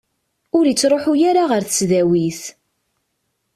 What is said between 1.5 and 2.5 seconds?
ɣer tesdawit.